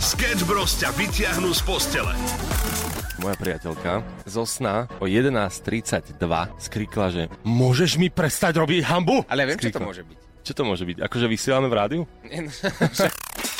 [0.00, 2.12] Sketch Bros ťa vyťahnú z postele.
[3.20, 6.16] Moja priateľka zo sna o 11.32
[6.56, 9.20] skrikla, že môžeš mi prestať robiť hambu?
[9.28, 9.84] Ale ja viem, čo to Skrikla.
[9.84, 10.18] môže byť.
[10.40, 10.96] Čo to môže byť?
[11.04, 12.00] Akože vysielame v rádiu?
[12.24, 12.50] Nie, no,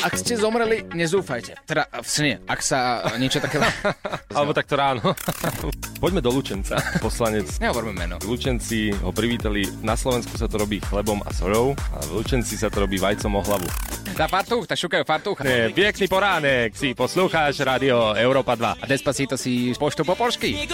[0.01, 1.61] Ak ste zomreli, nezúfajte.
[1.69, 3.61] Teda v sne, ak sa niečo také...
[4.37, 5.13] Alebo takto ráno.
[6.03, 6.81] Poďme do Lučenca.
[7.05, 8.17] Poslanec Nehovorme meno.
[8.25, 9.69] Lučenci ho privítali.
[9.85, 13.29] Na Slovensku sa to robí chlebom a solou, a v Lučenci sa to robí vajcom
[13.37, 13.69] o hlavu.
[14.17, 15.39] Za fartuch, tak šukajú fartuch.
[15.45, 18.81] Nie, pekný poránek, si poslúcháš rádio Európa 2.
[18.81, 20.65] A Despacito si poštu po pošky.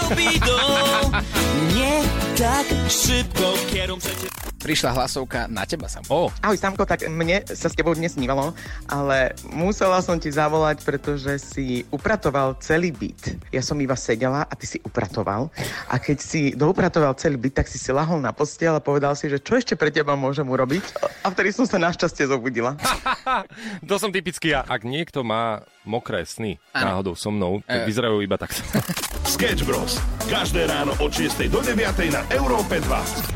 [1.74, 1.95] Nie
[2.38, 6.01] tak szybko kieruj przecież Prišla hlasovka na teba sam.
[6.09, 8.51] Ó, Ahoj Samko, tak mne sa s tebou dnes snívalo,
[8.84, 13.37] ale musela som ti zavolať, pretože si upratoval celý byt.
[13.51, 15.52] Ja som iba sedela a ty si upratoval.
[15.87, 19.29] A keď si doupratoval celý byt, tak si si lahol na postiel a povedal si,
[19.29, 20.82] že čo ešte pre teba môžem urobiť.
[21.20, 22.74] A vtedy som sa našťastie zobudila.
[23.82, 24.65] to som typický ja.
[24.65, 26.84] Ak niekto má mokré sny Áno.
[26.96, 27.87] náhodou so mnou, tak Eh.
[27.87, 28.65] vyzerajú iba takto.
[29.23, 30.01] Sketch Bros.
[30.26, 31.76] Každé ráno od 6 do 9
[32.09, 33.35] na Európe 2.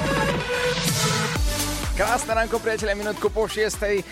[2.01, 4.01] Krásne ránko, priatelia, minútku po šiestej.
[4.01, 4.03] E,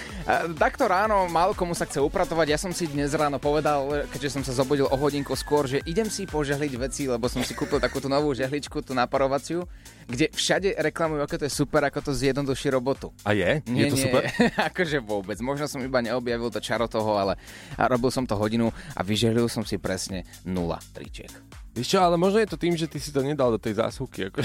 [0.62, 2.54] Takto ráno málo komu sa chce upratovať.
[2.54, 6.06] Ja som si dnes ráno povedal, keďže som sa zobudil o hodinku skôr, že idem
[6.06, 9.66] si požehliť veci, lebo som si kúpil takúto novú žehličku, tú naparovaciu,
[10.06, 13.10] kde všade reklamujú, ako to je super, ako to zjednoduší robotu.
[13.26, 13.66] A je?
[13.66, 14.22] je to super?
[14.70, 15.42] akože vôbec.
[15.42, 17.42] Možno som iba neobjavil to čaro toho, ale
[17.73, 21.34] robil som to hodinu a vyžehlil som si presne nula tričiek.
[21.80, 24.28] Vieš čo, ale možno je to tým, že ty si to nedal do tej zásuvky.
[24.28, 24.44] Ako...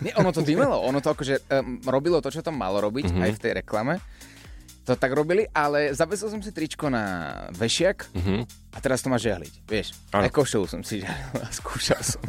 [0.00, 3.12] Nie, ono to dymelo, ono to akože um, robilo to, čo to malo robiť Mhm.
[3.12, 3.24] mm-hmm.
[3.24, 3.94] aj v tej reklame.
[4.82, 7.04] To tak robili, ale zavesil som si tričko na
[7.50, 8.61] vešiak Mhm.
[8.72, 9.92] A teraz to má žehliť, vieš.
[10.16, 10.24] Áno.
[10.24, 12.24] Aj košelu som si žehlil a skúšal som.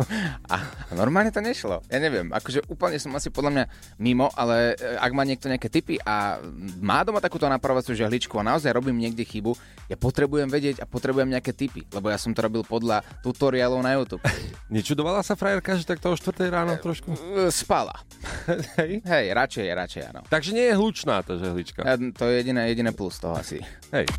[0.52, 1.80] A, a normálne to nešlo.
[1.88, 3.64] Ja neviem, akože úplne som asi podľa mňa
[4.04, 6.44] mimo, ale e, ak má niekto nejaké typy a
[6.84, 9.56] má doma takúto napravovaciu žehličku a naozaj robím niekde chybu,
[9.88, 13.96] ja potrebujem vedieť a potrebujem nejaké typy, lebo ja som to robil podľa tutoriálov na
[13.96, 14.24] YouTube.
[14.74, 17.16] Nečudovala sa frajerka, že takto o 4 ráno trošku?
[17.16, 17.96] E, Spala.
[18.80, 19.00] Hej.
[19.08, 20.22] Hej, radšej, radšej áno.
[20.28, 21.88] Takže nie je hlučná tá žehlička.
[21.88, 23.64] Ja, to je jediné, jediné plus toho asi.
[23.96, 24.12] Hej.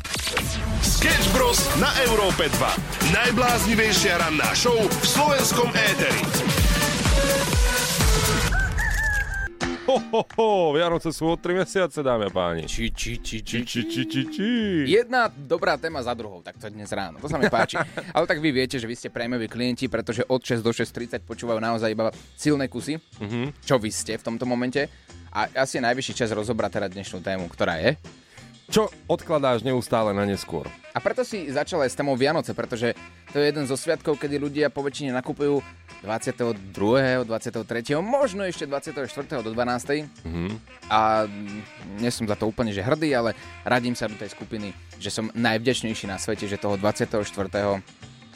[0.81, 1.59] Sketch Bros.
[1.77, 3.11] na Európe 2.
[3.11, 6.23] Najbláznivejšia ranná show v slovenskom éteri.
[9.83, 12.71] Ho, ho, ho, Vianoce sú o 3 mesiace, dámy a páni.
[12.71, 14.47] Či, či, či, Či, či, či, či, či.
[14.87, 17.19] Jedna dobrá téma za druhou, tak to je dnes ráno.
[17.19, 17.75] To sa mi páči.
[18.15, 21.59] Ale tak vy viete, že vy ste prémioví klienti, pretože od 6 do 6.30 počúvajú
[21.59, 23.59] naozaj iba silné kusy, mm-hmm.
[23.67, 24.87] čo vy ste v tomto momente.
[25.35, 27.99] A asi je najvyšší čas rozobrať teda dnešnú tému, ktorá je.
[28.65, 30.65] Čo odkladáš neustále na neskôr?
[30.89, 32.97] A preto si začal aj s témou Vianoce, pretože
[33.29, 35.61] to je jeden zo sviatkov, kedy ľudia po väčšine nakupujú
[36.01, 39.45] 22., 23., možno ešte 24.
[39.45, 40.09] do 12.
[40.25, 40.57] Mhm.
[40.89, 41.29] A
[42.01, 45.29] nie som za to úplne že hrdý, ale radím sa do tej skupiny, že som
[45.33, 47.81] najvďačnejší na svete, že toho 24.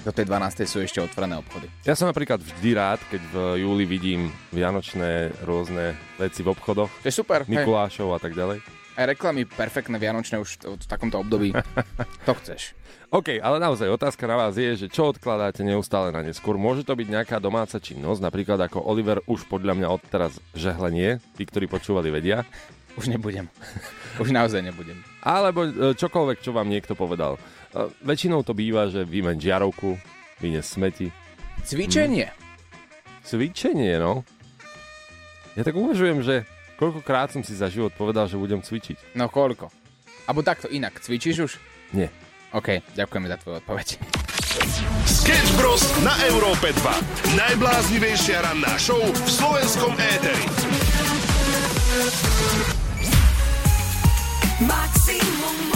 [0.06, 0.64] do tej 12.
[0.70, 1.68] sú ešte otvorené obchody.
[1.84, 3.36] Ja som napríklad vždy rád, keď v
[3.66, 7.44] júli vidím vianočné rôzne veci v obchodoch, To je super.
[7.44, 7.66] Hej.
[7.66, 8.79] Mikulášov a tak ďalej.
[9.00, 11.56] Reklamy perfektné vianočné už v takomto období.
[12.28, 12.76] to chceš.
[13.10, 16.60] OK, ale naozaj otázka na vás je, že čo odkladáte neustále na neskôr.
[16.60, 21.48] Môže to byť nejaká domáca činnosť, napríklad ako Oliver už podľa mňa odteraz žehlenie, tí,
[21.48, 22.44] ktorí počúvali, vedia.
[23.00, 23.48] Už nebudem.
[24.22, 25.00] Už naozaj nebudem.
[25.24, 27.40] Alebo e, čokoľvek, čo vám niekto povedal.
[27.72, 29.96] E, Väčšinou to býva, že vymeň žiarovku,
[30.44, 31.08] vynes smeti.
[31.64, 32.28] Cvičenie.
[33.24, 34.28] Cvičenie, no.
[35.56, 36.44] Ja tak uvažujem, že
[36.80, 39.12] koľkokrát som si za život povedal, že budem cvičiť.
[39.20, 39.68] No koľko?
[40.32, 40.96] Abo takto inak.
[41.04, 41.52] Cvičíš už?
[41.92, 42.08] Nie.
[42.56, 43.88] OK, ďakujeme za tvoju odpoveď.
[45.06, 45.84] Sketch Bros.
[46.02, 47.38] na Európe 2.
[47.38, 50.46] Najbláznivejšia ranná show v slovenskom éteri.
[54.66, 55.69] Maximum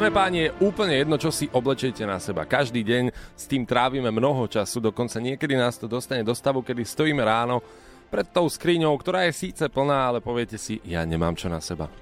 [0.00, 2.48] Dáme páni, je úplne jedno, čo si oblečete na seba.
[2.48, 6.88] Každý deň s tým trávime mnoho času, dokonca niekedy nás to dostane do stavu, kedy
[6.88, 7.60] stojíme ráno
[8.08, 11.92] pred tou skriňou, ktorá je síce plná, ale poviete si, ja nemám čo na seba.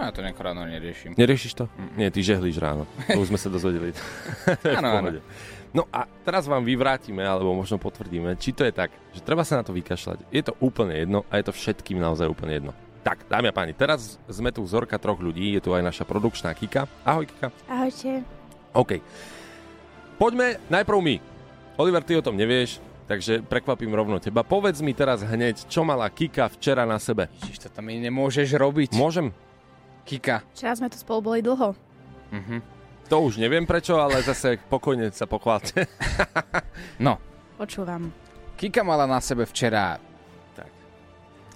[0.00, 1.12] No, ja to nejako ráno neriešim.
[1.12, 1.68] Neriešiš to?
[1.92, 2.88] Nie, ty žehlíš ráno.
[3.12, 3.92] To už sme sa dozvedeli.
[4.64, 5.20] To je v.
[5.76, 9.60] No a teraz vám vyvrátime, alebo možno potvrdíme, či to je tak, že treba sa
[9.60, 10.24] na to vykašľať.
[10.32, 12.72] Je to úplne jedno a je to všetkým naozaj úplne jedno.
[13.00, 16.52] Tak, dámy a páni, teraz sme tu vzorka troch ľudí, je tu aj naša produkčná
[16.52, 16.84] Kika.
[17.00, 17.48] Ahoj Kika.
[17.64, 18.20] Ahojte.
[18.76, 19.00] OK.
[20.20, 21.16] Poďme najprv my.
[21.80, 22.76] Oliver, ty o tom nevieš,
[23.08, 24.44] takže prekvapím rovno teba.
[24.44, 27.32] Povedz mi teraz hneď, čo mala Kika včera na sebe.
[27.40, 28.92] Ježiš, to tam mi nemôžeš robiť.
[28.92, 29.32] Môžem?
[30.04, 30.44] Kika.
[30.52, 31.72] Včera sme tu spolu boli dlho.
[33.08, 35.88] To už neviem prečo, ale zase pokojne sa pochválte.
[37.00, 37.16] No,
[37.60, 38.08] Počúvam.
[38.56, 40.00] Kika mala na sebe včera.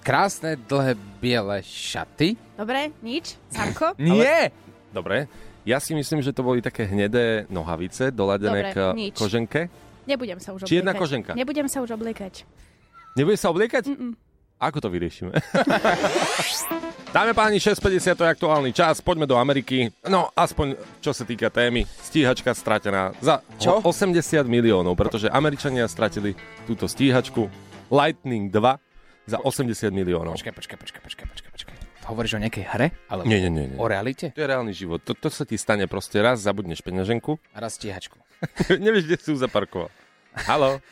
[0.05, 2.37] Krásne, dlhé, biele šaty.
[2.53, 3.41] Dobre, nič?
[3.49, 3.97] Samko?
[3.97, 4.53] Nie!
[4.93, 5.25] Dobre.
[5.65, 9.17] Ja si myslím, že to boli také hnedé nohavice doladené Dobre, k nič.
[9.17, 9.65] koženke.
[10.05, 10.69] Nebudem sa už obliekať.
[10.69, 11.31] Či jedna koženka?
[11.33, 12.45] Nebudem sa už obliekať.
[13.17, 13.89] Nebude sa obliekať?
[13.89, 14.13] Mm-mm.
[14.61, 15.33] Ako to vyriešime?
[17.15, 19.89] Dáme páni, 6.50 to je aktuálny čas, poďme do Ameriky.
[20.05, 23.81] No, aspoň čo sa týka témy, stíhačka stratená za Čo?
[23.81, 26.37] 80 miliónov, pretože Američania stratili
[26.69, 27.49] túto stíhačku
[27.89, 28.84] Lightning 2
[29.25, 30.37] za 80 miliónov.
[30.37, 31.75] Počkaj, počkaj, počkaj, počkaj, počkaj, počkaj.
[32.05, 32.87] Hovoríš o nejakej hre?
[33.09, 33.77] Alebo Nie, nie, nie, nie.
[33.81, 34.29] o realite?
[34.37, 35.01] To je reálny život.
[35.09, 38.21] To, to sa ti stane proste raz, zabudneš peňaženku, A raz stíhačku.
[38.85, 39.89] nevieš, kde si ju zaparkoval.
[40.35, 40.83] Halo?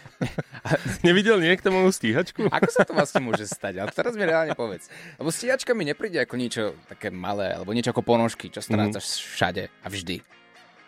[1.07, 2.47] Nevidel niekto moju stíhačku?
[2.55, 3.83] Ako sa to vlastne môže stať?
[3.83, 4.87] Ale teraz mi reálne povedz.
[5.19, 9.19] Lebo stíhačka mi nepríde ako niečo také malé, alebo niečo ako ponožky, čo strácaš mm.
[9.35, 10.23] všade a vždy.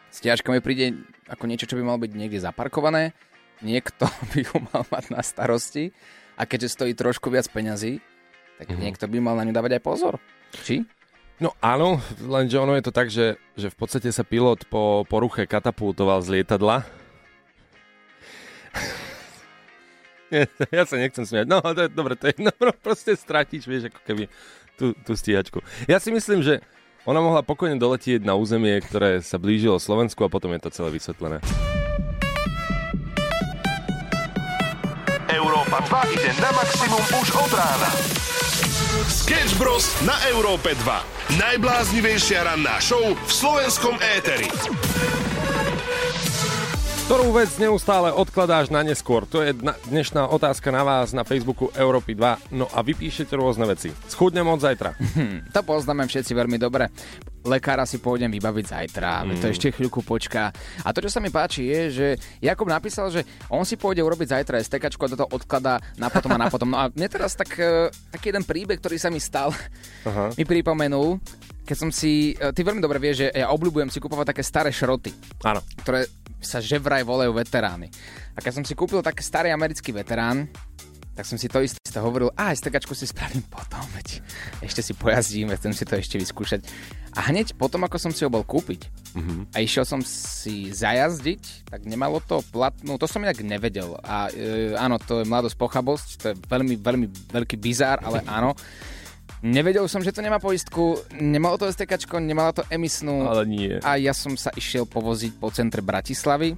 [0.10, 0.96] Stíhačka mi príde
[1.28, 3.12] ako niečo, čo by malo byť niekde zaparkované,
[3.60, 5.92] niekto by ju mal mať na starosti
[6.36, 8.04] a keďže stojí trošku viac peňazí,
[8.60, 8.80] tak mm.
[8.80, 10.14] niekto by mal na ňu dávať aj pozor.
[10.52, 10.84] Či?
[11.36, 15.44] No áno, lenže ono je to tak, že, že v podstate sa pilot po poruche
[15.44, 16.84] katapultoval z lietadla.
[20.74, 21.48] Ja sa nechcem smiať.
[21.48, 22.52] No, to je, dobre, to je no,
[22.84, 24.24] proste stratíš, vieš, ako keby
[24.76, 25.62] tú, tú stíhačku.
[25.88, 26.60] Ja si myslím, že
[27.06, 30.90] ona mohla pokojne doletieť na územie, ktoré sa blížilo Slovensku a potom je to celé
[30.98, 31.40] vysvetlené.
[35.66, 37.90] Európa 2 ide na maximum už od rána.
[39.10, 39.90] Sketch Bros.
[40.06, 41.42] na Európe 2.
[41.42, 44.46] Najbláznivejšia ranná show v slovenskom éteri.
[47.10, 49.26] Ktorú vec neustále odkladáš na neskôr?
[49.26, 49.58] To je
[49.90, 52.54] dnešná otázka na vás na Facebooku Európy 2.
[52.54, 53.90] No a vypíšete rôzne veci.
[54.06, 54.94] Schudnem od zajtra.
[55.58, 56.94] To poznáme všetci veľmi dobre.
[57.46, 59.38] Lekára si pôjdem vybaviť zajtra, mm.
[59.38, 60.50] to ešte chvíľku počká.
[60.82, 62.08] A to, čo sa mi páči, je, že
[62.42, 63.22] Jakub napísal, že
[63.54, 66.74] on si pôjde urobiť zajtra STK a toto odkladá na potom a na potom.
[66.74, 69.54] No a mne teraz tak, e, taký jeden príbeh, ktorý sa mi stal,
[70.10, 70.34] Aha.
[70.40, 71.22] mi pripomenul,
[71.62, 74.74] keď som si, e, ty veľmi dobre vieš, že ja obľúbujem si kupovať také staré
[74.74, 75.14] šroty,
[75.46, 75.62] Áno.
[75.86, 76.10] ktoré
[76.42, 77.90] sa že vraj volajú veterány.
[78.34, 80.50] A keď som si kúpil taký starý americký veterán,
[81.16, 84.20] tak som si to isté hovoril, a STKčku si spravím potom, veď
[84.60, 86.68] ešte si pojazdím, chcem si to ešte vyskúšať.
[87.16, 88.92] A hneď potom, ako som si ho bol kúpiť
[89.56, 93.96] a išiel som si zajazdiť, tak nemalo to platnú, to som inak nevedel.
[94.04, 98.52] A e, áno, to je mladosť pochabosť, to je veľmi, veľmi veľký bizár, ale áno.
[99.46, 103.24] Nevedel som, že to nemá poistku, nemalo to STKčko, nemalo to emisnú.
[103.30, 103.78] Ale nie.
[103.80, 106.58] A ja som sa išiel povoziť po centre Bratislavy.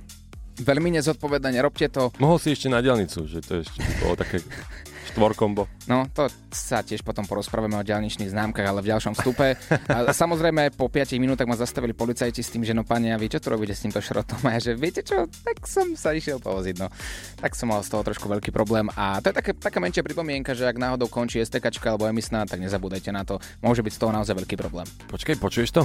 [0.57, 2.09] Veľmi nezodpovedné, nerobte to.
[2.17, 4.41] Mohol si ešte na diálnicu, že to ešte bolo také
[5.17, 5.65] štvorkombo.
[5.89, 9.57] No, to sa tiež potom porozprávame o diálničných známkach, ale v ďalšom vstupe.
[9.89, 13.25] A samozrejme, po 5 minútach ma zastavili policajti s tým, že no pani, a vy
[13.25, 14.37] čo tu robíte s týmto šrotom?
[14.45, 16.93] A ja, že viete čo, tak som sa išiel povoziť, no.
[17.41, 18.93] Tak som mal z toho trošku veľký problém.
[18.93, 22.61] A to je také, taká menšia pripomienka, že ak náhodou končí STK alebo emisná, tak
[22.61, 23.41] nezabúdajte na to.
[23.65, 24.85] Môže byť z toho naozaj veľký problém.
[25.09, 25.83] Počkaj, počuješ to?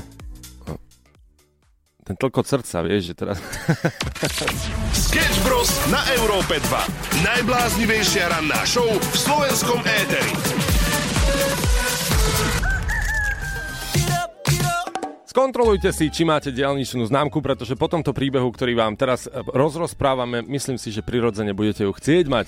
[2.13, 3.41] Ten tlkot srdca, vieš, že teraz...
[5.09, 5.73] Sketch Bros.
[5.89, 7.25] na Európe 2.
[7.25, 10.29] Najbláznivejšia ranná show v slovenskom éteri.
[15.25, 20.45] Skontrolujte si, či máte diálničnú známku, pretože po tomto príbehu, ktorý vám teraz e, rozrozprávame,
[20.53, 22.47] myslím si, že prirodzene budete ju chcieť mať.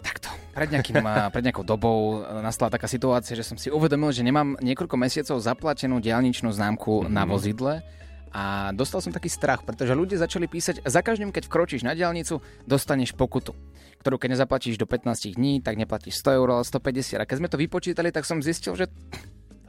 [0.00, 0.32] Takto.
[0.56, 4.24] Pred, nejakým, a, pred nejakou dobou e, nastala taká situácia, že som si uvedomil, že
[4.24, 7.12] nemám niekoľko mesiacov zaplatenú diálničnú známku mm-hmm.
[7.12, 7.84] na vozidle
[8.32, 12.40] a dostal som taký strach, pretože ľudia začali písať, za každým, keď vkročíš na diálnicu,
[12.64, 13.52] dostaneš pokutu,
[14.00, 17.22] ktorú keď nezaplatíš do 15 dní, tak neplatíš 100 eur, ale 150.
[17.22, 18.88] A keď sme to vypočítali, tak som zistil, že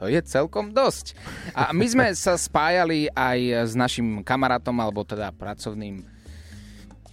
[0.00, 1.12] to je celkom dosť.
[1.52, 6.00] A my sme sa spájali aj s našim kamarátom, alebo teda pracovným,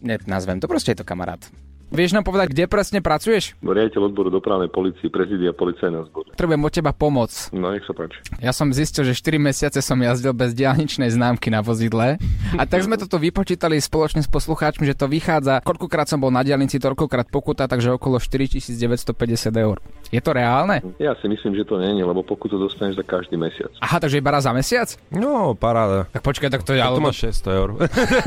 [0.02, 1.44] ne, nazvem to, proste je to kamarát.
[1.88, 3.56] Vieš nám povedať, kde presne pracuješ?
[3.64, 6.36] riaditeľ odboru dopravnej policie, prezidia policajného zboru.
[6.36, 7.32] Potrebujem od teba pomoc.
[7.56, 8.20] No, nech sa páči.
[8.44, 12.20] Ja som zistil, že 4 mesiace som jazdil bez diálničnej známky na vozidle
[12.60, 16.44] a tak sme toto vypočítali spoločne s poslucháčmi, že to vychádza, koľkokrát som bol na
[16.44, 19.08] diálnici, toľkokrát pokuta, takže okolo 4950
[19.56, 19.80] eur.
[20.12, 20.84] Je to reálne?
[21.00, 23.72] Ja si myslím, že to nie je, lebo pokutu dostaneš za každý mesiac.
[23.80, 24.92] Aha, takže iba raz za mesiac?
[25.12, 26.08] No, paráda.
[26.12, 26.84] Tak počkaj, tak to je...
[26.84, 27.70] Ale, to máš 600 eur.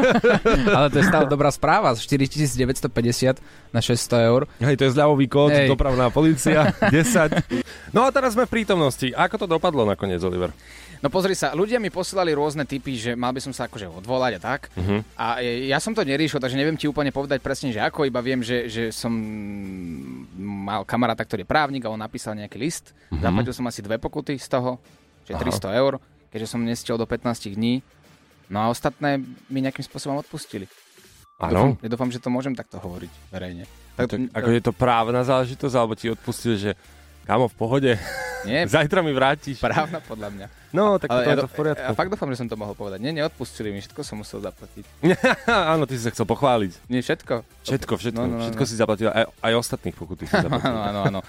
[0.77, 1.97] ale to je stále dobrá správa.
[1.97, 3.41] Z 4950
[3.71, 4.43] na 600 eur.
[4.59, 5.71] Hej, to je zľavový kód, Hej.
[5.71, 6.91] dopravná policia, 10.
[7.95, 9.11] No a teraz sme v prítomnosti.
[9.11, 10.55] Ako to dopadlo nakoniec, Oliver?
[11.03, 14.37] No pozri sa, ľudia mi posielali rôzne typy, že mal by som sa akože odvolať
[14.37, 14.61] a tak.
[14.77, 15.01] Uh-huh.
[15.19, 18.45] A ja som to neriešil, takže neviem ti úplne povedať presne, že ako, iba viem,
[18.45, 19.11] že, že som
[20.39, 22.93] mal kamaráta, ktorý je právnik a on napísal nejaký list.
[23.11, 23.19] Uh-huh.
[23.19, 24.77] Zaplatil som asi dve pokuty z toho,
[25.25, 25.99] že 300 eur,
[26.31, 27.81] keďže som nestiel do 15 dní.
[28.53, 30.69] No a ostatné mi nejakým spôsobom odpustili.
[31.41, 31.73] Áno.
[31.73, 33.65] Dúfam, ja dúfam, že to môžem takto hovoriť verejne.
[33.97, 36.71] Tak, ako je to právna záležitosť, alebo ti odpustili, že
[37.25, 37.93] kamo v pohode,
[38.45, 39.57] Nie, zajtra mi vrátiš.
[39.59, 40.47] právna podľa mňa.
[40.71, 41.83] No, tak Ale to ja, je to v poriadku.
[41.83, 42.99] ja fakt dúfam, že som to mohol povedať.
[42.99, 44.85] Nie, neodpustili mi, všetko som musel zaplatiť.
[45.75, 46.87] Áno, ty si sa chcel pochváliť.
[46.87, 47.43] Nie, všetko.
[47.61, 48.69] Všetko, všetko, No, no, no, všetko no.
[48.69, 50.71] si zaplatil, aj, aj ostatných pokuty si zaplatil.
[50.71, 51.21] Áno, áno, áno.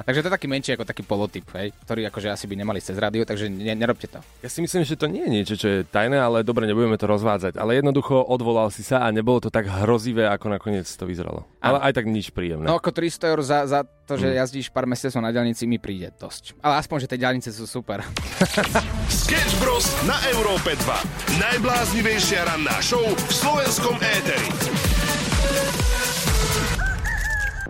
[0.00, 2.94] takže to je taký menší ako taký polotyp, hej, ktorý akože asi by nemali cez
[2.94, 4.18] rádio, takže ne, nerobte to.
[4.40, 7.04] Ja si myslím, že to nie je niečo, čo je tajné, ale dobre, nebudeme to
[7.04, 7.54] rozvádzať.
[7.54, 11.44] Ale jednoducho odvolal si sa a nebolo to tak hrozivé, ako nakoniec to vyzeralo.
[11.58, 12.64] Ale aj tak nič príjemné.
[12.64, 14.36] No ako 300 eur za, za to, že Mm.
[14.38, 16.56] jazdíš pár mesiacov na diaľnici, mi príde dosť.
[16.58, 18.00] Ale aspoň, že tie diaľnice sú super.
[19.08, 19.86] Sketch Bros.
[20.08, 21.40] na Európe 2.
[21.40, 24.48] Najbláznivejšia ranná show v slovenskom éteri.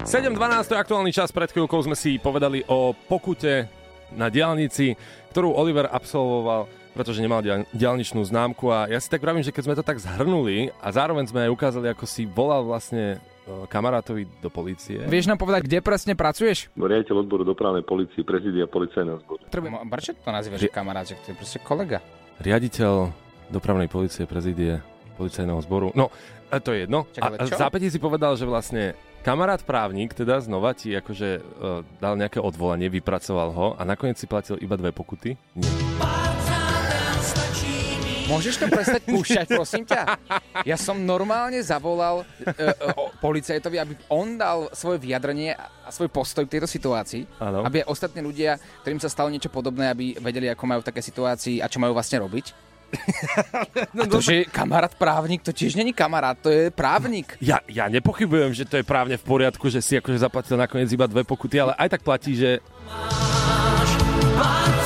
[0.08, 0.68] 7.12.
[0.68, 1.28] to je aktuálny čas.
[1.28, 3.68] Pred chvíľkou sme si povedali o pokute
[4.14, 4.96] na diálnici,
[5.36, 6.64] ktorú Oliver absolvoval,
[6.96, 7.44] pretože nemal
[7.76, 8.72] diálničnú známku.
[8.72, 11.52] A ja si tak pravím, že keď sme to tak zhrnuli a zároveň sme aj
[11.52, 13.20] ukázali, ako si volal vlastne
[13.66, 15.00] kamarátovi do policie.
[15.04, 16.68] Vieš nám povedať, kde presne pracuješ?
[16.76, 19.40] Riaditeľ odboru dopravnej policie, prezidia policajného zboru.
[19.68, 21.98] Mo- Prečo to nazývaš že kamarát, že to je proste kolega?
[22.38, 23.10] Riaditeľ
[23.48, 24.78] dopravnej policie, prezidie
[25.16, 25.90] policajného zboru.
[25.96, 26.12] No,
[26.62, 27.08] to je jedno.
[27.10, 28.94] Čak, a, zápäti si povedal, že vlastne
[29.26, 31.42] kamarát právnik teda znova ti akože uh,
[31.98, 35.34] dal nejaké odvolanie, vypracoval ho a nakoniec si platil iba dve pokuty.
[35.58, 35.72] Nie.
[38.28, 40.20] Môžeš to prestať púšťať, prosím ťa?
[40.68, 46.12] Ja som normálne zavolal e, e, o- policajtovi, aby on dal svoje vyjadrenie a svoj
[46.12, 47.24] postoj k tejto situácii.
[47.40, 47.64] Áno.
[47.64, 51.00] Aby aj ostatní ľudia, ktorým sa stalo niečo podobné, aby vedeli, ako majú v také
[51.00, 52.68] situácii a čo majú vlastne robiť.
[54.00, 57.36] A to, že je kamarát právnik, to tiež není kamarát, to je právnik.
[57.36, 61.04] Ja, ja nepochybujem, že to je právne v poriadku, že si akože zaplatil nakoniec iba
[61.04, 64.77] dve pokuty, ale aj tak platí, že E, toto,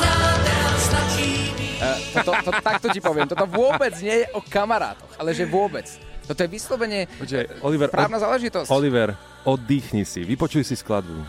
[2.22, 5.84] to, takto ti poviem, toto vôbec nie je o kamarátoch, ale že vôbec.
[6.22, 8.70] Toto je vyslovene Počkaj, Oliver, právna od, záležitosť.
[8.70, 11.26] Oliver, oddychni si, vypočuj si skladbu.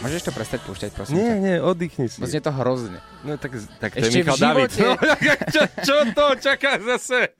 [0.00, 1.36] Môžeš to prestať púšťať, prosím Nie, ťa?
[1.44, 2.24] nie, oddychni si.
[2.24, 3.04] Znie to hrozne.
[3.20, 4.70] No tak, tak to Ešte je Michal David.
[4.80, 4.92] No,
[5.54, 7.36] čo, čo to čaká zase?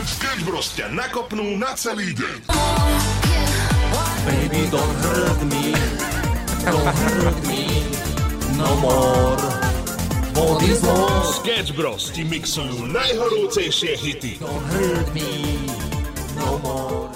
[0.00, 0.72] Sketch Bros.
[0.72, 3.19] ťa nakopnú na celý deň.
[4.26, 5.72] Baby, don't hurt me.
[6.64, 7.64] Don't hurt me.
[8.60, 9.60] No more.
[10.60, 11.24] Is more?
[11.40, 12.12] Sketch Bros.
[12.12, 14.36] ti mixujú najhorúcejšie hity.
[14.38, 15.56] Don't hurt me.
[16.36, 17.08] No more.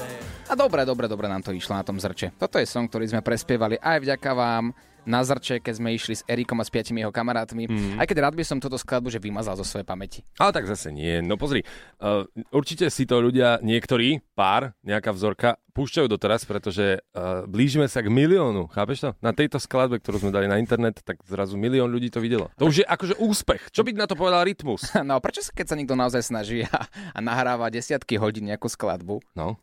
[0.48, 2.34] A dobre, dobre, dobre nám to išlo na tom zrče.
[2.40, 4.72] Toto je song, ktorý sme prespievali aj vďaka vám
[5.04, 7.68] na zrče, keď sme išli s Erikom a s piatimi jeho kamarátmi.
[7.68, 7.96] Mm.
[8.00, 10.20] Aj keď rád by som túto skladbu že vymazal zo svojej pamäti.
[10.40, 11.20] Ale tak zase nie.
[11.20, 11.62] No pozri,
[12.00, 18.00] uh, určite si to ľudia, niektorí, pár, nejaká vzorka, púšťajú doteraz, pretože uh, blížime sa
[18.00, 19.10] k miliónu, chápeš to?
[19.18, 22.48] Na tejto skladbe, ktorú sme dali na internet, tak zrazu milión ľudí to videlo.
[22.62, 23.74] To už je akože úspech.
[23.74, 24.94] Čo by na to povedal Rytmus?
[25.04, 29.20] No prečo sa keď sa niekto naozaj snaží a, a nahráva desiatky hodín nejakú skladbu,
[29.36, 29.58] No.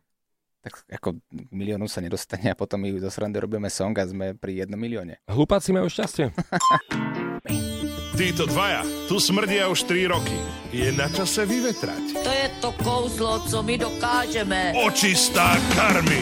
[0.62, 4.38] Tak ako k miliónu sa nedostane a potom my do srandy robíme song a sme
[4.38, 5.18] pri jednom milióne.
[5.26, 6.30] Hlupáci majú šťastie.
[8.22, 10.38] Títo dvaja tu smrdia už 3 roky.
[10.70, 12.22] Je na čase vyvetrať.
[12.22, 14.78] To je to kouzlo, co my dokážeme.
[14.78, 16.22] Očistá karmy.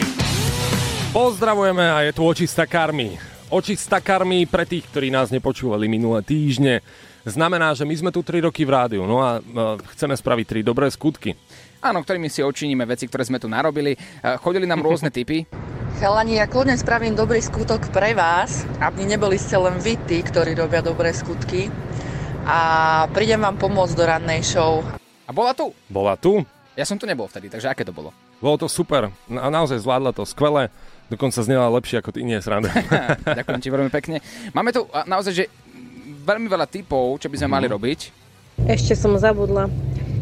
[1.12, 3.20] Pozdravujeme a je tu očista karmy.
[3.52, 6.80] Očista karmy pre tých, ktorí nás nepočúvali minulé týždne.
[7.28, 10.70] Znamená, že my sme tu 3 roky v rádiu, no a uh, chceme spraviť 3
[10.70, 11.36] dobré skutky.
[11.80, 13.96] Áno, ktorými si očiníme veci, ktoré sme tu narobili.
[13.96, 13.98] E,
[14.36, 15.48] Chodili nám rôzne typy.
[15.96, 20.52] Chalani, ja kľudne spravím dobrý skutok pre vás, aby neboli ste len vy tí, ktorí
[20.52, 21.72] robia dobré skutky.
[22.44, 22.58] A
[23.12, 24.80] prídem vám pomôcť do rannej show.
[25.24, 25.72] A bola tu.
[25.88, 28.14] Bola tu, Ja som tu nebol vtedy, takže aké to bolo?
[28.40, 29.12] bolo to super.
[29.28, 30.72] Na, naozaj zvládla to skvele,
[31.12, 32.72] dokonca znela lepšie ako ty, nie sranda.
[33.36, 34.24] Ďakujem ti veľmi pekne.
[34.56, 35.44] Máme tu a, naozaj, že
[36.24, 38.00] veľmi veľa typov, čo by sme mali robiť.
[38.64, 39.68] Ešte som zabudla.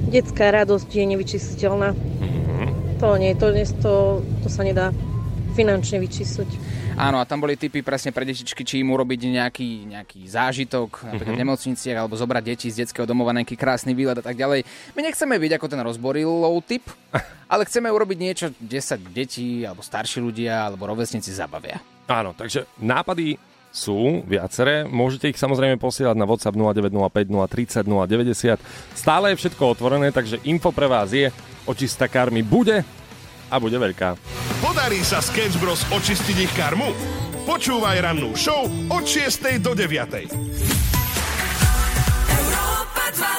[0.08, 1.92] Detská radosť je nevyčistiteľná.
[2.98, 4.90] To nie, to, to, to sa nedá.
[5.54, 6.50] finančne vyčísluť.
[6.98, 11.34] Áno, a tam boli typy presne pre detičky, či im urobiť nejaký, nejaký zážitok, napríklad
[11.34, 14.66] v nemocniciach, alebo zobrať deti z detského domova na nejaký krásny výlet a tak ďalej.
[14.98, 16.82] My nechceme byť ako ten rozborilov typ,
[17.52, 21.78] ale chceme urobiť niečo, kde sa deti, alebo starší ľudia, alebo rovesníci zabavia.
[22.10, 23.38] Áno, takže nápady
[23.78, 24.82] sú viaceré.
[24.82, 28.58] Môžete ich samozrejme posielať na WhatsApp 0905 030 090.
[28.98, 31.30] Stále je všetko otvorené, takže info pre vás je,
[31.70, 32.82] očistá karmy bude
[33.48, 34.18] a bude veľká.
[34.58, 36.90] Podarí sa Sketch Bros očistiť ich karmu?
[37.46, 39.62] Počúvaj rannú show od 6.
[39.62, 40.77] do 9.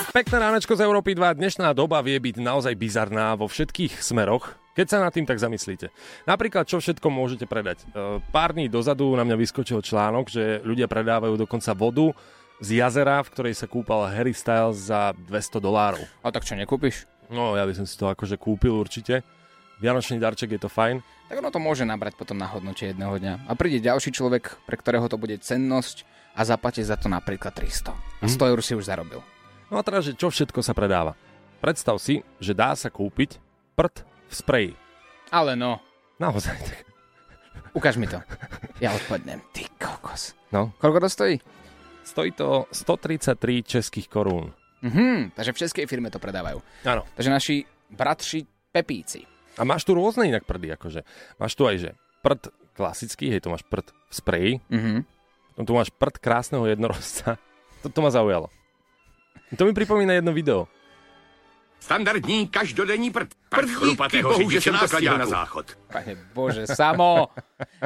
[0.10, 1.40] Pekné ránečko z Európy 2.
[1.40, 5.88] Dnešná doba vie byť naozaj bizarná vo všetkých smeroch, keď sa nad tým tak zamyslíte.
[6.28, 7.88] Napríklad, čo všetko môžete predať.
[7.88, 12.12] E, Pár dní dozadu na mňa vyskočil článok, že ľudia predávajú dokonca vodu
[12.60, 16.04] z jazera, v ktorej sa kúpal Harry Styles za 200 dolárov.
[16.24, 17.08] A tak čo, nekúpiš?
[17.32, 19.24] No, ja by som si to akože kúpil určite.
[19.80, 21.00] Vianočný darček je to fajn.
[21.32, 23.48] Tak ono to môže nabrať potom na hodnote jedného dňa.
[23.48, 26.04] A príde ďalší človek, pre ktorého to bude cennosť
[26.36, 27.96] a zaplatí za to napríklad 300.
[27.96, 29.24] A 100 eur si už zarobil.
[29.70, 31.14] No a teraz, že čo všetko sa predáva.
[31.60, 33.38] Predstav si, že dá sa kúpiť
[33.74, 34.72] prd v spreji.
[35.30, 35.78] Ale no,
[36.18, 36.58] Naozaj.
[36.58, 36.80] tak.
[37.72, 38.18] ukáž mi to.
[38.80, 39.40] Ja odpadnem.
[39.52, 40.34] Ty kokos.
[40.50, 41.36] No, Koľko to stojí?
[42.02, 44.50] stojí to 133 českých korún.
[44.82, 46.58] Mhm, takže v českej firme to predávajú.
[46.84, 47.04] Áno.
[47.14, 47.56] Takže naši
[47.92, 49.22] bratři Pepíci.
[49.58, 51.02] A máš tu rôzne inak prdy, akože.
[51.38, 51.90] Máš tu aj, že
[52.24, 55.04] prd klasický, hej, tu máš prd v spreji, Mhm.
[55.52, 57.36] potom tu máš prd krásneho jednorozca.
[57.84, 58.48] Toto ma zaujalo.
[59.58, 60.68] To mi pripomína jedno video.
[61.80, 63.34] Standardní každodenní prd.
[63.50, 65.78] Prd chlupatého řidiče na záchod.
[65.88, 67.32] Pane Bože, samo.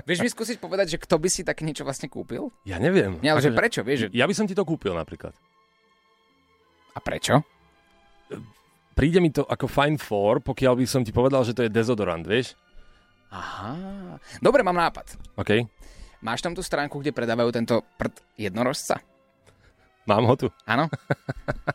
[0.09, 2.49] Vieš mi skúsiť povedať, že kto by si tak niečo vlastne kúpil?
[2.65, 3.21] Ja neviem.
[3.21, 3.99] Nie, ale že Akože- prečo, vieš?
[4.09, 4.17] Že...
[4.17, 5.37] Ja by som ti to kúpil napríklad.
[6.97, 7.45] A prečo?
[8.97, 12.25] Príde mi to ako Fine Four, pokiaľ by som ti povedal, že to je dezodorant,
[12.25, 12.57] vieš?
[13.29, 14.17] Aha.
[14.41, 15.17] Dobre, mám nápad.
[15.37, 15.65] OK,
[16.23, 19.03] Máš tam tú stránku, kde predávajú tento prd jednorožca?
[20.09, 20.47] Mám ho tu.
[20.67, 20.87] Áno?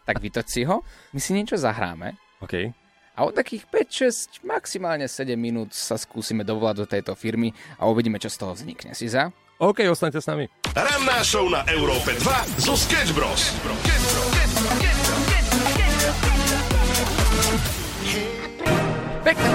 [0.08, 2.73] tak vytoč si ho, my si niečo zahráme OK.
[3.16, 7.88] a od takých 5, 6, maximálne 7 minút sa skúsime dovolať do tejto firmy a
[7.88, 8.97] uvidíme, čo z toho vznikne.
[8.97, 9.28] Si za?
[9.58, 10.47] OK, ostaňte s nami.
[10.70, 13.50] Ranná show na Európe 2 zo Sketch Bros.
[13.58, 14.88] Pekné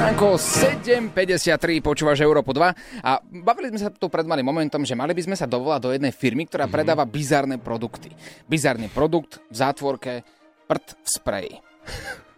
[0.04, 2.60] ránko, 7.53, počúvaš Európu 2
[3.08, 5.96] a bavili sme sa tu pred malým momentom, že mali by sme sa dovolať do
[5.96, 8.12] jednej firmy, ktorá predáva bizarné produkty.
[8.44, 10.28] Bizarný produkt v zátvorke
[10.68, 11.56] prd v spreji.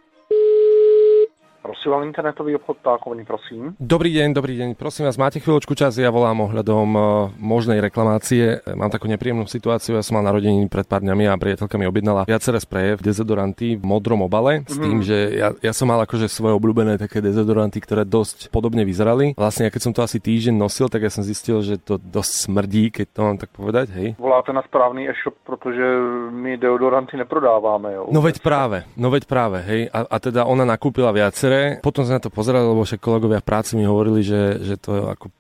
[1.66, 3.74] Prosíval internetový obchod Ptákovny, prosím.
[3.82, 4.70] Dobrý deň, dobrý deň.
[4.78, 5.98] Prosím vás, máte chvíľočku čas?
[5.98, 7.00] Ja volám ohľadom e,
[7.42, 8.62] možnej reklamácie.
[8.62, 9.98] E, Mám takú nepríjemnú situáciu.
[9.98, 13.68] Ja som mal narodeniny pred pár dňami a priateľka mi objednala viaceré spreje v dezodoranty
[13.72, 14.62] v modrom obale.
[14.62, 15.06] S tým, Mhm.
[15.10, 19.34] že ja, ja som mal akože svoje obľúbené také dezodoranty, ktoré dosť podobne vyzerali.
[19.34, 22.46] Vlastne, ja keď som to asi týždeň nosil, tak ja som zistil, že to dosť
[22.46, 24.14] smrdí, keď to mám tak povedať, hej.
[24.22, 25.82] Voláte na správný e-shop, protože
[26.30, 28.06] my deodoranty neprodáváme, jo.
[28.14, 29.90] No veď práve, no veď práve, hej.
[29.90, 31.55] A, a teda ona nakúpila viaceré.
[31.82, 35.12] Potom sme na to pozerali, lebo však kolegovia v práci mi hovorili, že, že to
[35.12, 35.32] ako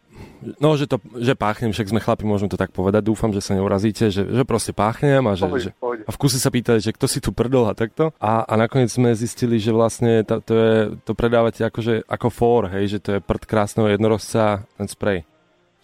[0.61, 3.57] No, že to, že páchnem, však sme chlapi, môžeme to tak povedať, dúfam, že sa
[3.57, 6.03] neurazíte, že, že proste páchnem a že, Pohode, že pohode.
[6.05, 8.13] a v kuse sa pýtali, že kto si tu prdol a takto.
[8.21, 12.69] A, a nakoniec sme zistili, že vlastne to, to, je, to predávate akože, ako for,
[12.69, 15.25] hej, že to je prd krásneho jednorozca, ten sprej,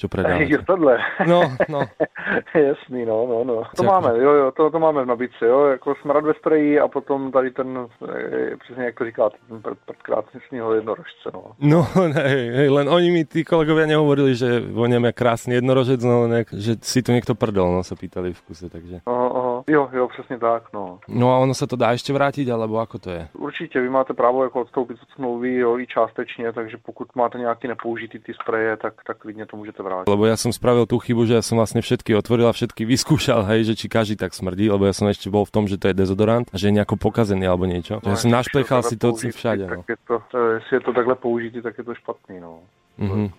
[0.01, 0.49] čo predávate.
[0.51, 0.97] Jo, tohle.
[1.29, 1.85] No, no.
[2.69, 3.57] Jasný, no, no, no.
[3.77, 3.85] To Ďakujem.
[3.85, 7.31] máme, jo, jo, to, to máme v nabídce, jo, jako smrad ve spreji a potom
[7.31, 11.43] tady ten, eh, přesně jak to říkáte, ten prd, prd krásného jednorožce, no.
[11.59, 16.25] No, hej, hej, len oni mi, tí kolegovia, nehovorili, že voňam jak krásny jednorožec, no
[16.25, 19.05] len jak, že si tu niekto prdol, no sa pýtali v kuse, takže.
[19.05, 19.50] Aha, aha.
[19.67, 20.99] Jo, jo, přesně tak, no.
[21.07, 23.23] No a ono sa to dá ešte vrátiť, alebo ako to je?
[23.33, 27.67] Určitě, vy máte právo jako odstoupit od smlouvy, jo, i částečně, takže pokud máte nějaký
[27.67, 30.09] nepoužitý ty spreje, tak, tak klidně to můžete vrátit.
[30.11, 33.43] Lebo ja som spravil tú chybu, že ja som vlastne všetky otvoril a všetky vyskúšal,
[33.47, 35.87] hej, že či každý tak smrdí, lebo ja som ešte bol v tom, že to
[35.91, 37.99] je dezodorant a že je nejako pokazený alebo niečo.
[38.01, 39.83] Že ja som našplechal si to všade, no.
[39.85, 42.59] Tak je to, eh, jestli je to takhle použitý, tak je to špatný, no.
[42.97, 43.31] Mhm.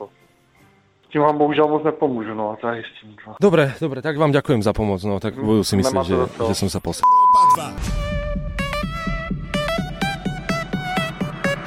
[1.13, 3.17] Tím vám bohužel moc nepomůžu, no, to je s tím.
[3.27, 3.37] No.
[3.41, 6.17] Dobre, dobre, tak vám ďakujem za pomoc, no tak budú si myslieť, že,
[6.49, 7.05] že som sa posl...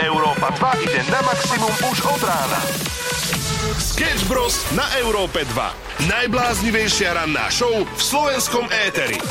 [0.01, 2.59] Európa 2 ide na maximum už od rána.
[3.77, 4.65] Sketch Bros.
[4.73, 6.09] na Európe 2.
[6.09, 9.21] Najbláznivejšia ranná show v slovenskom éteri.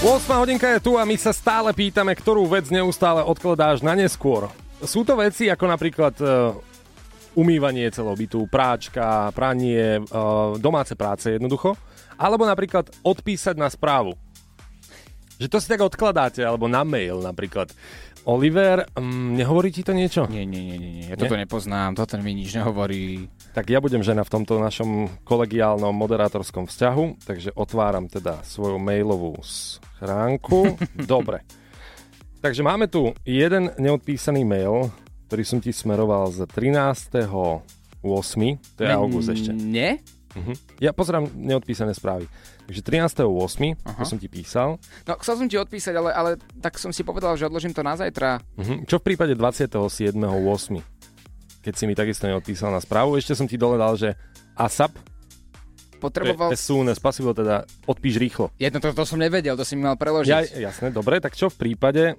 [0.00, 4.48] 8 hodinka je tu a my sa stále pýtame, ktorú vec neustále odkladáš na neskôr.
[4.80, 6.24] Sú to veci ako napríklad e,
[7.34, 10.02] umývanie celého bytu, práčka, pranie, e,
[10.58, 11.74] domáce práce jednoducho,
[12.18, 14.14] alebo napríklad odpísať na správu.
[15.38, 17.74] Že to si tak odkladáte, alebo na mail napríklad.
[18.24, 20.24] Oliver, um, nehovorí ti to niečo?
[20.32, 21.06] Nie, nie, nie, nie, nie.
[21.12, 23.28] ja toto nepoznám, toto mi nič nehovorí.
[23.52, 29.36] Tak ja budem žena v tomto našom kolegiálnom moderátorskom vzťahu, takže otváram teda svoju mailovú
[29.44, 30.80] schránku.
[31.04, 31.44] Dobre.
[32.40, 34.88] Takže máme tu jeden neodpísaný mail,
[35.34, 37.10] ktorý som ti smeroval z 13.
[37.10, 38.06] 8.
[38.78, 39.50] To je Ne- august ešte.
[39.50, 39.98] Nie?
[40.30, 40.54] Uh-huh.
[40.78, 42.30] Ja pozerám neodpísané správy.
[42.70, 43.74] Takže 13.8.
[43.82, 43.98] Aha.
[43.98, 44.78] to som ti písal.
[45.02, 46.30] No, chcel som ti odpísať, ale, ale
[46.62, 48.38] tak som si povedal, že odložím to na zajtra.
[48.54, 48.86] Uh-huh.
[48.86, 50.14] Čo v prípade 27.8.
[51.66, 54.14] Keď si mi takisto neodpísal na správu, ešte som ti dole dal, že
[54.54, 54.94] ASAP,
[55.98, 56.54] Potreboval...
[56.54, 58.54] as soon as possible, teda odpíš rýchlo.
[58.54, 60.30] Jedno, to, to som nevedel, to si mi mal preložiť.
[60.30, 62.14] Ja, jasné, dobre, tak čo v prípade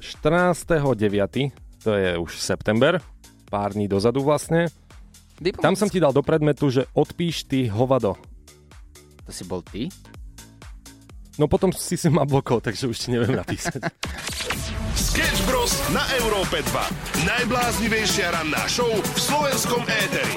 [0.00, 3.02] 14.9., to je už september,
[3.50, 4.70] pár dní dozadu vlastne,
[5.42, 5.62] Diplomaticky.
[5.62, 8.14] tam som ti dal do predmetu, že odpíš ty hovado.
[9.26, 9.90] To si bol ty?
[11.40, 13.80] No potom si si ma blokol, takže už ti neviem napísať.
[15.12, 15.72] Sketch Bros.
[15.92, 17.24] na Európe 2.
[17.24, 20.36] Najbláznivejšia ranná show v slovenskom éteri.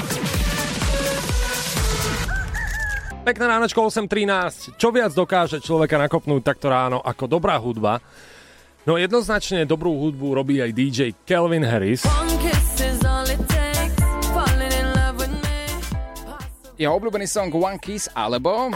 [3.25, 4.77] Pekné ránočko 8.13.
[4.77, 7.97] Čo viac dokáže človeka nakopnúť takto ráno ako dobrá hudba?
[8.85, 12.05] No jednoznačne dobrú hudbu robí aj DJ Kelvin Harris.
[16.77, 18.69] Jeho obľúbený song One Kiss, alebo...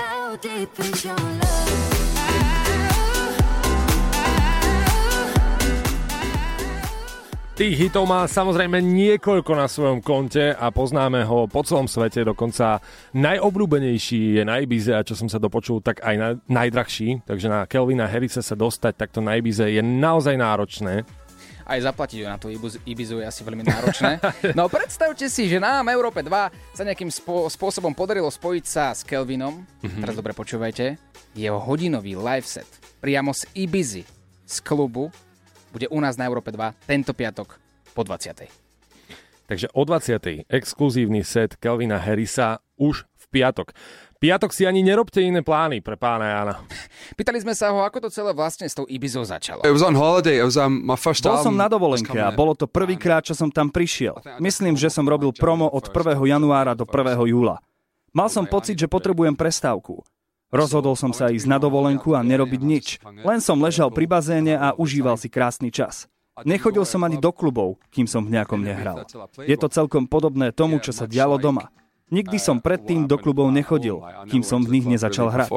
[7.60, 12.80] Tých hitov má samozrejme niekoľko na svojom konte a poznáme ho po celom svete, dokonca
[13.12, 17.68] najobľúbenejší je na Ibize a čo som sa dopočul, tak aj na, najdrahší, takže na
[17.68, 21.04] Kelvina Harrisa sa dostať takto na Ibize je naozaj náročné.
[21.68, 22.48] Aj zaplatiť na tú
[22.88, 24.24] Ibizu, je asi veľmi náročné.
[24.56, 26.32] No predstavte si, že nám Európe 2
[26.72, 29.68] sa nejakým spô- spôsobom podarilo spojiť sa s Kelvinom.
[29.84, 30.00] Mhm.
[30.00, 30.96] Teraz dobre počúvajte.
[31.36, 32.72] Jeho hodinový live set
[33.04, 34.08] priamo z Ibizy,
[34.48, 35.12] z klubu,
[35.74, 37.58] bude u nás na Európe 2 tento piatok
[37.94, 38.50] po 20.
[39.50, 40.46] Takže o 20.
[40.46, 43.74] exkluzívny set Kelvina Harrisa už v piatok.
[44.20, 46.56] Piatok si ani nerobte iné plány pre pána Jana.
[47.18, 49.64] Pýtali sme sa ho, ako to celé vlastne s tou Ibizou začalo.
[49.64, 50.44] It was on holiday.
[50.44, 53.48] It was um, my first Bol som na dovolenke a bolo to prvýkrát, čo som
[53.48, 54.20] tam prišiel.
[54.44, 56.20] Myslím, že som robil promo od 1.
[56.20, 57.16] januára do 1.
[57.32, 57.64] júla.
[58.12, 60.04] Mal som pocit, že potrebujem prestávku.
[60.50, 62.86] Rozhodol som sa ísť na dovolenku a nerobiť nič.
[63.06, 66.10] Len som ležal pri bazéne a užíval si krásny čas.
[66.42, 69.06] Nechodil som ani do klubov, kým som v nejakom nehral.
[69.44, 71.70] Je to celkom podobné tomu, čo sa dialo doma.
[72.10, 75.50] Nikdy som predtým do klubov nechodil, kým som v nich nezačal hrať.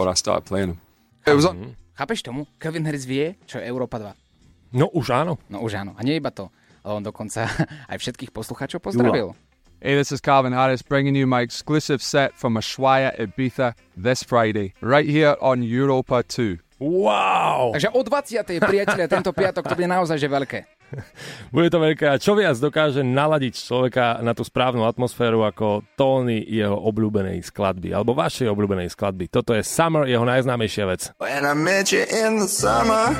[1.25, 1.57] On,
[1.93, 2.45] Chápeš tomu?
[2.59, 4.77] Kevin Harris vie, čo je Európa 2.
[4.77, 5.39] No už áno.
[5.49, 5.93] No už áno.
[5.97, 6.49] A nie iba to.
[6.83, 7.47] Ale on dokonca
[7.93, 9.37] aj všetkých poslucháčov pozdravil.
[9.83, 14.75] Hey, this is Calvin Harris bringing you my exclusive set from Ushuaia, Ibiza this Friday,
[14.81, 16.63] right here on Europa 2.
[16.79, 17.75] Wow!
[17.75, 18.63] Takže o 20.
[18.63, 20.59] priatelia tento piatok to bude naozaj že veľké.
[21.55, 22.15] Bude to veľké.
[22.15, 27.91] A čo viac dokáže naladiť človeka na tú správnu atmosféru ako tóny jeho obľúbenej skladby,
[27.91, 29.35] alebo vašej obľúbenej skladby.
[29.35, 31.11] Toto je Summer, jeho najznámejšia vec.
[31.19, 33.11] When I met you in the summer,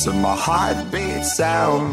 [0.00, 1.92] to my heartbeat sound,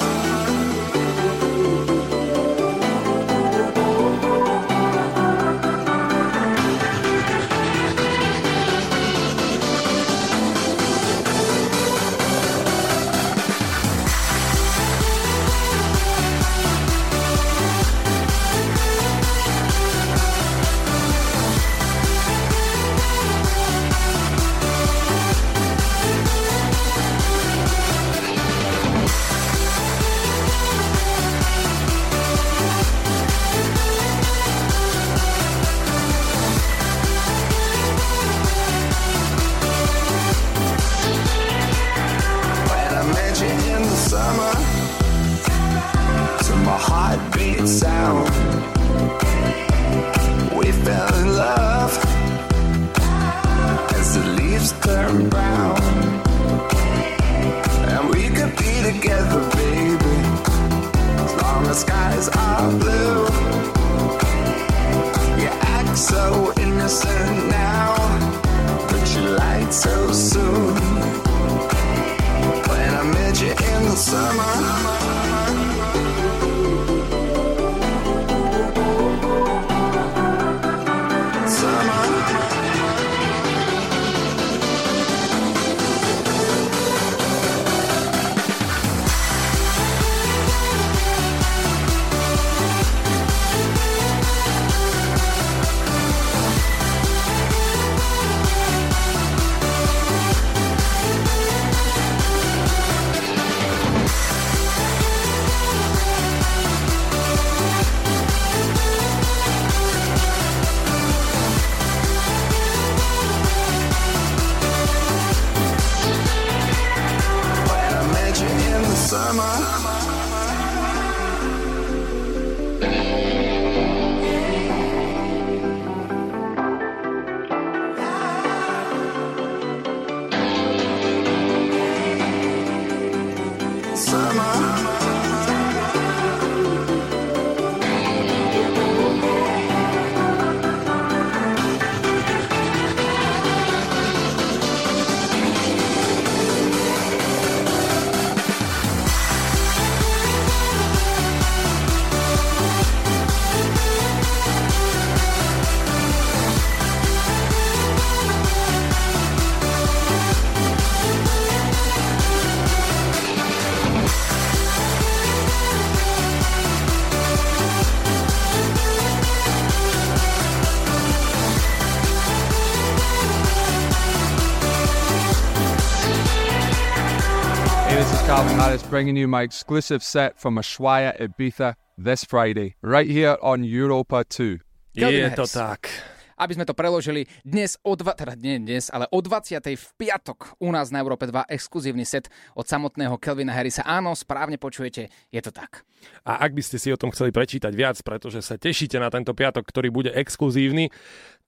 [178.31, 183.67] Calvin Harris, bringing you my exclusive set from Ushuaia, Ibiza this Friday, right here on
[183.67, 184.55] Europa 2.
[184.95, 185.91] Calvin Je to tak.
[186.39, 189.75] Aby sme to preložili, dnes o dva, teda nie dnes, ale o 20.
[189.75, 193.83] v piatok u nás na Európe 2 exkluzívny set od samotného Kelvina Harrisa.
[193.83, 195.83] Áno, správne počujete, je to tak.
[196.23, 199.35] A ak by ste si o tom chceli prečítať viac, pretože sa tešíte na tento
[199.35, 200.87] piatok, ktorý bude exkluzívny,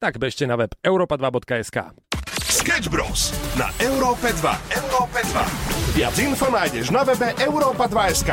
[0.04, 1.96] tak bežte na web europa2.sk.
[2.64, 3.36] Sketch Bros.
[3.60, 4.40] na Európe 2.
[4.72, 6.00] Európe 2.
[6.00, 8.32] Viac info nájdeš na webe europa2.sk.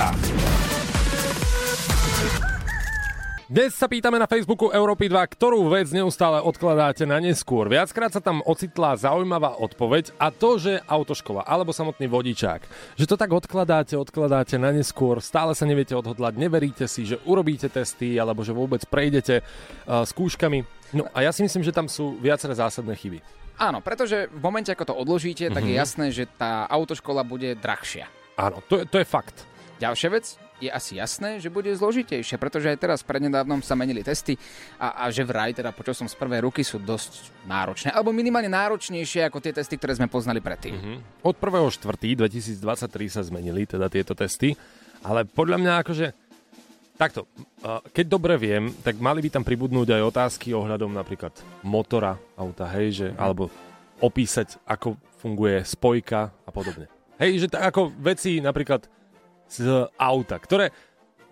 [3.50, 7.66] Dnes sa pýtame na Facebooku Európy 2, ktorú vec neustále odkladáte na neskôr.
[7.66, 12.62] Viackrát sa tam ocitla zaujímavá odpoveď a to, že autoškola alebo samotný vodičák.
[13.02, 17.66] Že to tak odkladáte, odkladáte na neskôr, stále sa neviete odhodlať, neveríte si, že urobíte
[17.66, 20.62] testy alebo že vôbec prejdete uh, skúškami.
[20.94, 23.39] No a ja si myslím, že tam sú viaceré zásadné chyby.
[23.60, 25.80] Áno, pretože v momente, ako to odložíte, tak je Mhm.
[25.84, 28.08] jasné, že tá autoškola bude drahšia.
[28.34, 29.44] Áno, to je, to je fakt.
[29.76, 30.26] Ďalšia vec,
[30.60, 34.36] je asi jasné, že bude zložitejšie, pretože aj teraz prednedávnom sa menili testy
[34.76, 38.52] a, a že vraj, teda počul som z prvej ruky, sú dosť náročné, alebo minimálne
[38.52, 40.76] náročnejšie ako tie testy, ktoré sme poznali predtým.
[40.76, 40.96] Mm-hmm.
[41.24, 42.60] Od 1.4.2023
[43.08, 44.52] sa zmenili teda tieto testy,
[45.00, 46.06] ale podľa mňa akože
[47.00, 47.24] takto,
[47.96, 51.32] keď dobre viem, tak mali by tam pribudnúť aj otázky ohľadom napríklad
[51.64, 53.48] motora auta, hej, že, alebo
[54.04, 56.92] opísať, ako funguje spojka a podobne.
[57.16, 58.84] Hej, že tak ako veci napríklad
[59.48, 60.68] z auta, ktoré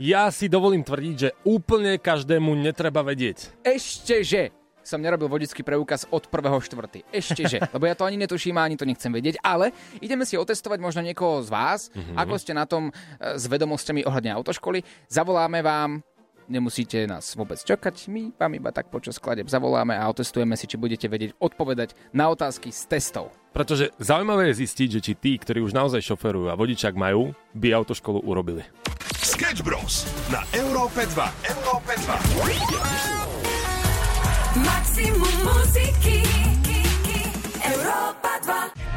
[0.00, 3.60] ja si dovolím tvrdiť, že úplne každému netreba vedieť.
[3.66, 4.42] Ešte že
[4.88, 7.04] som nerobil vodický preukaz od 1.4.
[7.12, 10.40] Ešte že, lebo ja to ani netuším a ani to nechcem vedieť, ale ideme si
[10.40, 12.00] otestovať možno niekoho z vás, Mhm.
[12.00, 12.16] mm-hmm.
[12.16, 12.92] ako ste na tom e,
[13.36, 14.80] s vedomosťami ohľadne autoškoly.
[15.06, 16.00] Zavoláme vám,
[16.48, 20.80] nemusíte nás vôbec čakať, my vám iba tak počas skladeb zavoláme a otestujeme si, či
[20.80, 23.28] budete vedieť odpovedať na otázky z testov.
[23.52, 27.76] Pretože zaujímavé je zistiť, že či tí, ktorí už naozaj šoferujú a vodičák majú, by
[27.76, 28.64] autoškolu urobili.
[29.18, 30.08] Sketch Bros.
[30.32, 31.52] na Európe 2.
[31.52, 33.27] Európe 2.
[34.56, 36.24] Maximum muziky
[37.60, 38.88] Európa 2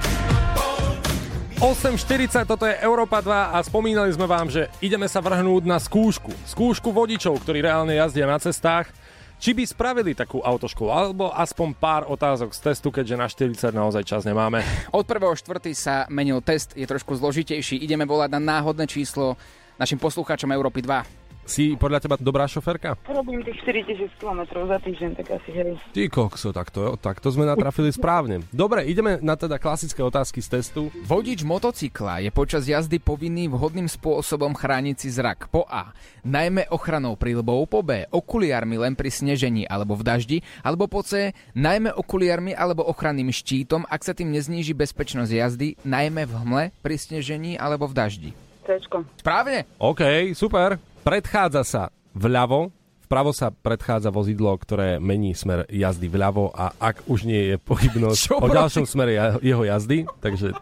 [1.61, 6.33] 8.40, toto je Európa 2 a spomínali sme vám, že ideme sa vrhnúť na skúšku.
[6.49, 8.89] Skúšku vodičov, ktorí reálne jazdia na cestách.
[9.37, 14.01] Či by spravili takú autoškolu, alebo aspoň pár otázok z testu, keďže na 40 naozaj
[14.09, 14.65] čas nemáme.
[14.89, 15.37] Od 1.4.
[15.77, 17.77] sa menil test, je trošku zložitejší.
[17.77, 19.37] Ideme volať na náhodné číslo
[19.77, 21.20] našim poslucháčom Európy 2.
[21.51, 22.95] Si podľa teba dobrá šoferka?
[23.11, 25.75] Robím tých 4000 km za týždeň, tak asi hej.
[25.91, 28.47] Ty kokso, tak to, tak to sme natrafili správne.
[28.55, 30.87] Dobre, ideme na teda klasické otázky z testu.
[31.03, 35.51] Vodič motocykla je počas jazdy povinný vhodným spôsobom chrániť si zrak.
[35.51, 35.91] Po A.
[36.23, 37.67] Najmä ochranou prílbou.
[37.67, 38.07] Po B.
[38.07, 40.37] Okuliarmi len pri snežení alebo v daždi.
[40.63, 41.35] Alebo po C.
[41.51, 46.95] Najmä okuliarmi alebo ochranným štítom, ak sa tým nezníži bezpečnosť jazdy, najmä v hmle, pri
[46.95, 48.31] snežení alebo v daždi.
[48.63, 49.03] Cčko.
[49.19, 49.67] Správne?
[49.81, 50.90] OK, super.
[51.01, 51.83] Predchádza sa
[52.13, 52.69] vľavo,
[53.09, 58.21] vpravo sa predchádza vozidlo, ktoré mení smer jazdy vľavo a ak už nie je pochybnosť
[58.21, 60.53] Čo o ďalšom smere jeho jazdy, takže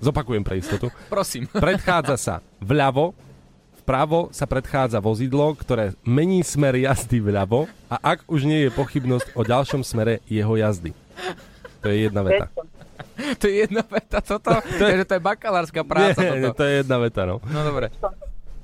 [0.00, 0.88] zopakujem pre istotu.
[1.12, 1.44] Prosím.
[1.68, 3.12] Predchádza sa vľavo,
[3.84, 9.36] vpravo sa predchádza vozidlo, ktoré mení smer jazdy vľavo a ak už nie je pochybnosť
[9.36, 10.96] o ďalšom smere jeho jazdy.
[11.84, 12.48] To je jedna veta.
[13.36, 14.56] to je jedna veta, toto?
[14.56, 16.16] to, je, to je bakalárska práca.
[16.16, 16.56] Nie, toto.
[16.56, 17.44] to je jedna veta, no.
[17.44, 17.92] No dobre.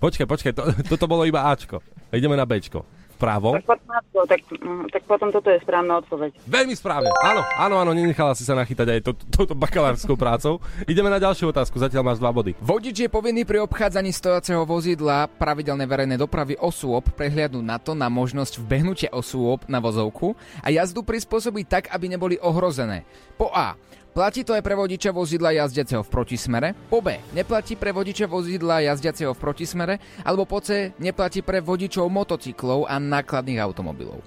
[0.06, 0.62] Počkaj, počkaj, to,
[0.94, 1.82] toto bolo iba Ačko.
[2.14, 2.86] Ideme na Bčko.
[3.16, 3.56] Vpravo.
[3.56, 6.36] Tak potom, tak, mm, tak potom toto je správna odpoveď.
[6.44, 7.08] Veľmi správne.
[7.24, 10.60] Áno, áno, áno, nenechala si sa nachytať aj to, touto bakalárskou prácou.
[10.84, 12.52] Ideme na ďalšiu otázku, zatiaľ máš dva body.
[12.60, 18.12] Vodič je povinný pri obchádzaní stojaceho vozidla pravidelnej verejnej dopravy osôb prehliadnúť na to na
[18.12, 23.08] možnosť vbehnutia osôb na vozovku a jazdu prispôsobiť tak, aby neboli ohrozené.
[23.40, 23.80] Po A.
[24.16, 26.72] Platí to aj pre vodiča vozidla jazdiaceho v protismere.
[26.88, 27.20] Po B.
[27.36, 30.00] Neplatí pre vodiča vozidla jazdiaceho v protismere.
[30.24, 30.96] Alebo po C.
[30.96, 34.24] Neplatí pre vodičov motocyklov a nákladných automobilov.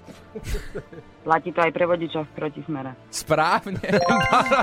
[1.26, 2.94] Platí to aj pre vodičov v protismere.
[3.10, 3.82] Správne.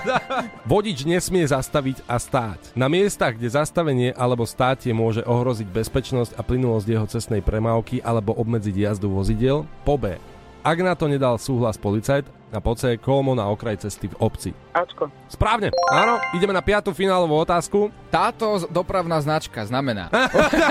[0.71, 2.71] Vodič nesmie zastaviť a stáť.
[2.71, 8.31] Na miestach, kde zastavenie alebo státie môže ohroziť bezpečnosť a plynulosť jeho cestnej premávky alebo
[8.31, 9.67] obmedziť jazdu vozidiel.
[9.83, 10.15] Po B.
[10.63, 12.97] Ak na to nedal súhlas policajt, na po C.
[12.97, 14.55] kolmo na okraj cesty v obci.
[14.71, 15.12] Ačko.
[15.27, 15.75] Správne.
[15.91, 17.91] Áno, ideme na piatú finálovú otázku.
[18.07, 20.07] Táto dopravná značka znamená...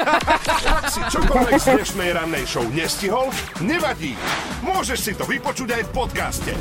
[0.81, 3.29] Ak si čokoľvek z dnešnej rannej show nestihol,
[3.61, 4.17] nevadí.
[4.65, 6.53] Môžeš si to vypočuť aj v podcaste.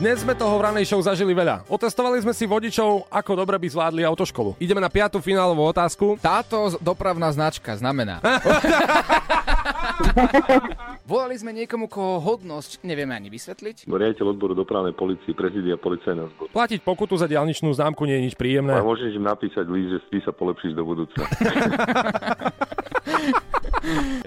[0.00, 1.68] Dnes sme toho v ranej show zažili veľa.
[1.68, 4.56] Otestovali sme si vodičov, ako dobre by zvládli autoškolu.
[4.56, 6.16] Ideme na piatú finálovú otázku.
[6.24, 8.24] Táto dopravná značka znamená...
[11.10, 13.90] Volali sme niekomu, koho hodnosť nevieme ani vysvetliť.
[13.90, 16.54] Riaditeľ odboru dopravnej policie, prezidia policajného zboru.
[16.54, 18.78] Platiť pokutu za diálničnú známku nie je nič príjemné.
[18.78, 21.26] A môžeš im napísať list, že ty sa polepšíš do budúcna.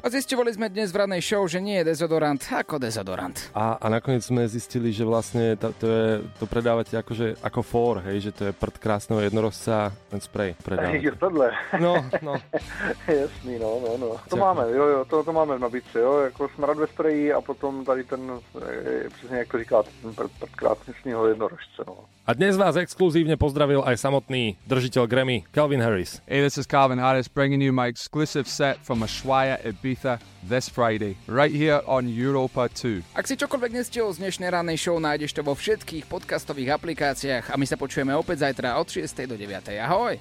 [0.03, 3.53] A zistovali sme dnes v radnej show, že nie je dezodorant ako dezodorant.
[3.53, 6.07] A, a nakoniec sme zistili, že vlastne to, to, je,
[6.41, 11.05] to predávate akože, ako for, hej, že to je prd krásneho jednorožca, ten sprej predávate.
[11.05, 11.53] Jo, tohle.
[11.77, 12.33] No, no.
[13.21, 14.09] Jasný, no, no, no.
[14.29, 14.41] To Ďakujem.
[14.41, 17.85] máme, jo, jo, to, to máme v nabídce, jo, jako smrad ve spreji a potom
[17.85, 21.97] tady ten, e, přesně jak to říkáte, ten prd, prd krásného jednorožce, no.
[22.23, 26.23] A dnes vás exkluzívne pozdravil aj samotný držiteľ Grammy, Calvin Harris.
[26.23, 31.19] Hey, this is Calvin Harris bringing you my exclusive set from Ushuaia, Ibiza this Friday,
[31.27, 33.03] right here on Europa 2.
[33.19, 37.59] Ak si čokoľvek nestihol z dnešnej rannej show, nájdeš to vo všetkých podcastových aplikáciách a
[37.59, 39.03] my sa počujeme opäť zajtra od 6.
[39.27, 39.75] do 9.
[39.83, 40.15] Ahoj!